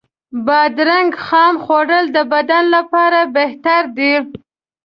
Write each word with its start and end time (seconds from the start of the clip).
بادرنګ 0.45 1.11
خام 1.25 1.55
خوړل 1.63 2.05
د 2.15 2.17
بدن 2.33 2.63
لپاره 2.75 3.19
بهتر 3.35 3.81
دی. 3.97 4.13